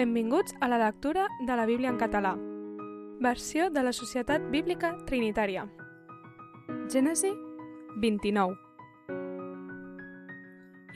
[0.00, 2.34] Benvinguts a la lectura de la Bíblia en català.
[3.20, 5.66] Versió de la Societat Bíblica Trinitària.
[6.88, 7.34] Gènesi
[8.00, 8.54] 29.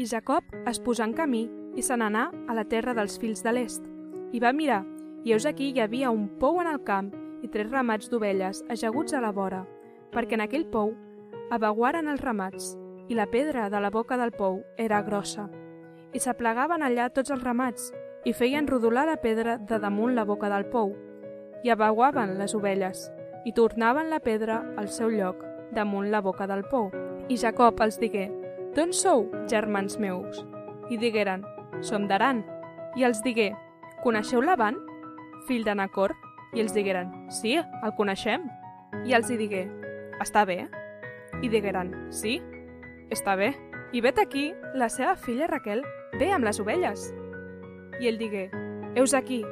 [0.00, 1.42] I Jacob es posà en camí
[1.76, 3.84] i se n'anà a la terra dels fills de l'est.
[4.32, 4.80] I va mirar,
[5.20, 7.10] i heus aquí hi havia un pou en el camp
[7.44, 9.66] i tres ramats d'ovelles ajaguts a la vora,
[10.16, 10.94] perquè en aquell pou
[11.52, 12.72] abaguaren els ramats,
[13.12, 15.50] i la pedra de la boca del pou era grossa.
[16.16, 17.92] I s'aplegaven allà tots els ramats,
[18.24, 20.94] i feien rodolar la pedra de damunt la boca del pou,
[21.64, 23.10] i abaguaven les ovelles,
[23.44, 25.42] i tornaven la pedra al seu lloc,
[25.72, 26.90] damunt la boca del pou.
[27.28, 28.30] I Jacob els digué,
[28.74, 30.44] D'on sou, germans meus?
[30.90, 31.44] I digueren,
[31.80, 32.42] Som d'Aran.
[32.96, 33.52] I els digué,
[34.02, 34.76] Coneixeu Laban,
[35.48, 36.16] fill de Nacor?
[36.54, 38.48] I els digueren, Sí, el coneixem.
[39.06, 39.68] I els hi digué,
[40.20, 40.64] Està bé?
[41.42, 42.40] I digueren, Sí,
[43.10, 43.54] està bé.
[43.92, 45.84] I vet aquí, la seva filla Raquel
[46.18, 47.12] ve amb les ovelles.
[48.00, 48.48] I ell digué,
[48.94, 49.42] Heus aquí,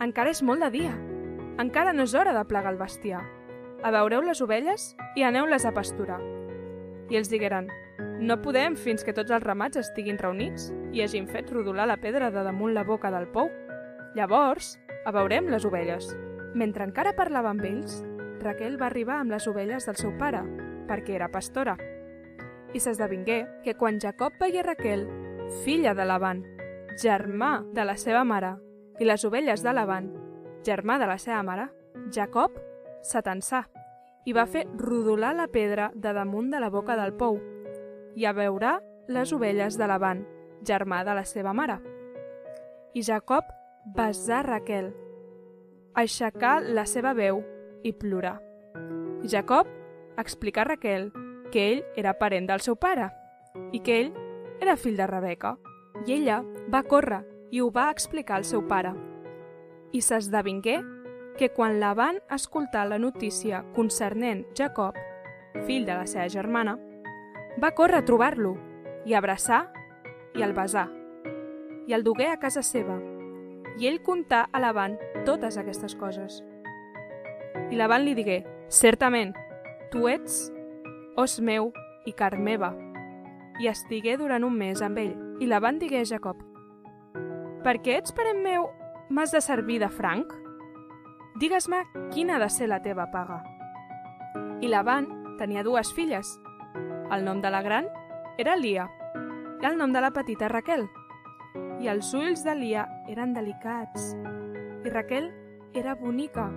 [0.00, 0.92] encara és molt de dia,
[1.60, 3.20] encara no és hora de plegar el bestiar.
[3.84, 6.20] Abeureu les ovelles i aneu-les a pasturar.
[7.10, 7.68] I els digueren,
[8.20, 12.30] no podem fins que tots els ramats estiguin reunits i hagin fet rodolar la pedra
[12.30, 13.50] de damunt la boca del pou.
[14.16, 14.74] Llavors,
[15.08, 16.10] abeurem les ovelles.
[16.54, 18.02] Mentre encara parlava amb ells,
[18.40, 20.40] Raquel va arribar amb les ovelles del seu pare,
[20.88, 21.76] perquè era pastora.
[22.72, 25.06] I s'esdevingué que quan Jacob veia Raquel,
[25.64, 26.44] filla de Laban,
[27.00, 28.56] germà de la seva mare,
[29.00, 30.10] i les ovelles de Laban,
[30.66, 31.70] germà de la seva mare,
[32.12, 32.56] Jacob
[33.02, 33.64] s'atensà
[34.28, 37.38] i va fer rodolar la pedra de damunt de la boca del pou
[38.16, 38.76] i a veurà
[39.08, 40.26] les ovelles de Laban,
[40.66, 41.78] germà de la seva mare.
[42.92, 43.48] I Jacob
[43.96, 44.92] besà Raquel,
[45.94, 47.40] aixecà la seva veu
[47.82, 48.36] i plorà.
[49.24, 49.66] Jacob
[50.20, 51.10] explicà a Raquel
[51.50, 53.08] que ell era parent del seu pare
[53.72, 54.12] i que ell
[54.60, 55.56] era fill de Rebeca.
[56.06, 56.40] I ella
[56.72, 58.94] va córrer i ho va explicar al seu pare.
[59.92, 60.78] I s'esdevingué
[61.38, 64.94] que quan la van escoltar la notícia concernent Jacob,
[65.66, 66.76] fill de la seva germana,
[67.60, 68.54] va córrer a trobar-lo
[69.04, 69.64] i abraçar
[70.36, 70.88] i el besar.
[71.86, 73.00] I el dugué a casa seva.
[73.80, 76.42] I ell contà a Laban totes aquestes coses.
[77.70, 79.34] I Laban li digué, certament,
[79.90, 80.50] tu ets
[81.16, 81.72] os meu
[82.06, 82.74] i car meva.
[83.60, 85.29] I estigué durant un mes amb ell.
[85.40, 86.36] I Laban digué a Jacob,
[87.64, 88.66] per què ets parent meu
[89.08, 90.34] m'has de servir de franc?
[91.40, 91.78] Digues-me
[92.12, 93.38] quina ha de ser la teva paga.
[94.60, 95.08] I Laban
[95.40, 96.34] tenia dues filles.
[97.08, 97.88] El nom de la gran
[98.36, 98.90] era Lia
[99.62, 100.84] i el nom de la petita Raquel.
[101.80, 104.12] I els ulls de Lia eren delicats
[104.84, 105.32] i Raquel
[105.72, 106.50] era bonica,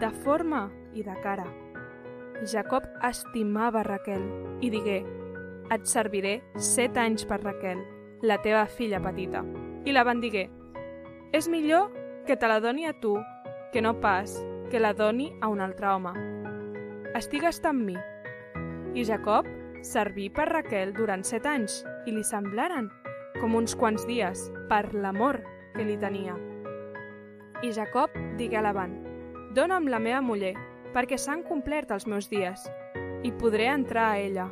[0.00, 1.44] de forma i de cara.
[2.48, 4.24] Jacob estimava Raquel
[4.64, 5.02] i digué,
[5.68, 7.84] et serviré set anys per Raquel,
[8.22, 9.44] la teva filla petita.
[9.84, 10.20] I la van
[11.32, 11.90] és millor
[12.26, 13.16] que te la doni a tu
[13.72, 16.12] que no pas que la doni a un altre home.
[17.14, 17.96] Estigues amb mi.
[18.94, 19.46] I Jacob
[19.82, 22.90] serví per Raquel durant set anys i li semblaren
[23.40, 25.40] com uns quants dies per l'amor
[25.74, 26.36] que li tenia.
[27.62, 28.94] I Jacob digué a Laban,
[29.54, 30.54] dona'm la meva muller,
[30.94, 32.66] perquè s'han complert els meus dies,
[33.22, 34.48] i podré entrar a ella.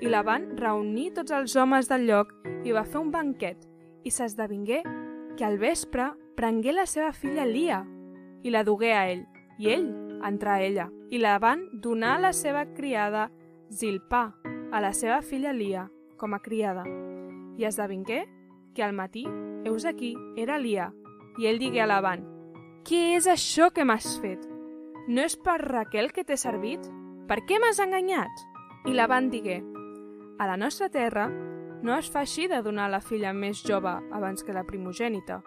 [0.00, 2.32] I Laban reuní tots els homes del lloc
[2.64, 3.66] i va fer un banquet,
[4.04, 4.80] i s'esdevingué
[5.36, 6.06] que al vespre
[6.36, 7.82] prengué la seva filla Lia
[8.42, 9.26] i la dugué a ell,
[9.60, 9.90] i ell
[10.24, 13.28] entrà a ella, i la van donar a la seva criada
[13.70, 14.30] Zilpà,
[14.72, 15.84] a la seva filla Lia,
[16.16, 16.86] com a criada.
[17.60, 18.22] I esdevingué
[18.74, 19.26] que al matí,
[19.64, 20.94] heus aquí, era Lia,
[21.36, 22.24] i ell digué a Laban,
[22.88, 24.46] «Què és això que m'has fet?
[25.08, 26.88] No és per Raquel que t'he servit?
[27.28, 28.32] Per què m'has enganyat?»
[28.88, 29.58] I Laban digué,
[30.40, 34.40] «A la nostra terra no es fa així de donar la filla més jove abans
[34.40, 35.42] que la primogènita.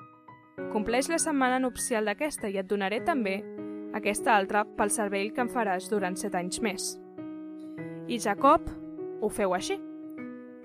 [0.69, 3.39] Compleix la setmana nupcial d'aquesta i et donaré també
[3.97, 6.91] aquesta altra pel servei que em faràs durant set anys més.
[8.05, 8.69] I Jacob
[9.21, 9.79] ho feu així.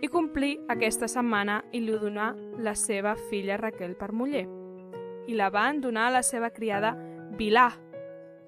[0.04, 4.44] I complí aquesta setmana i li donà la seva filla Raquel per muller.
[5.24, 6.92] I la van donar a la seva criada
[7.40, 7.70] Bilà,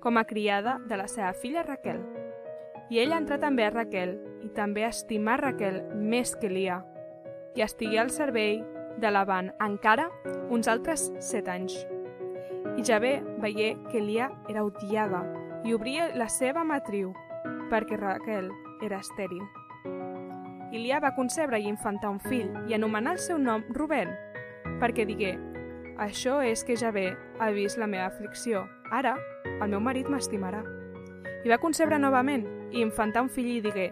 [0.00, 2.05] com a criada de la seva filla Raquel.
[2.93, 6.81] I ell entrà també a Raquel i també estimà Raquel més que Lia,
[7.57, 8.61] i estigué al servei
[9.01, 10.09] de Laban encara
[10.51, 11.75] uns altres set anys.
[12.77, 15.25] I Javé veié que Lia era odiada
[15.65, 17.13] i obria la seva matriu
[17.71, 18.51] perquè Raquel
[18.83, 19.45] era estèril.
[20.71, 24.13] I Lia va concebre i infantar un fill i anomenar el seu nom Rubén,
[24.81, 25.37] perquè digué
[26.01, 27.11] «Això és que Javé
[27.41, 28.63] ha vist la meva aflicció.
[28.91, 29.17] Ara,
[29.61, 30.63] el meu marit m'estimarà».
[31.45, 33.91] I va concebre novament i infantar un fill i digué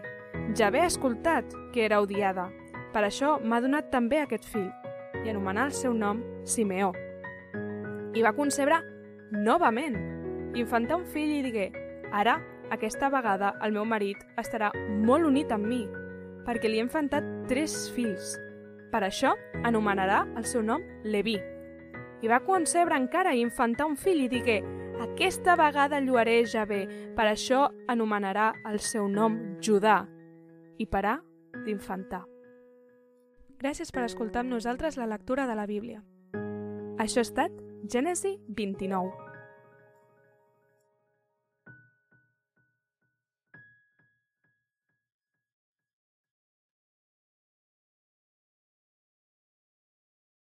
[0.55, 2.49] «Javé ha escoltat que era odiada
[2.93, 4.69] per això m'ha donat també aquest fill,
[5.23, 6.93] i anomenà el seu nom Simeó.
[8.17, 8.79] i va concebre
[9.31, 9.95] novament.
[10.57, 11.67] Infantar un fill i digué,
[12.11, 12.39] ara,
[12.73, 15.83] aquesta vegada, el meu marit estarà molt unit amb mi,
[16.45, 18.33] perquè li he infantat tres fills.
[18.91, 21.37] Per això anomenarà el seu nom Leví.
[22.21, 24.63] I va concebre encara i infantar un fill i digué,
[24.99, 30.18] aquesta vegada lluaré bé, per això anomenarà el seu nom Judà.
[30.79, 31.19] I parà
[31.65, 32.23] d'infantar.
[33.59, 35.99] Gràcies per escoltar amb nosaltres la lectura de la Bíblia.
[36.99, 37.51] Això ha estat
[37.91, 39.28] Gènesi 29.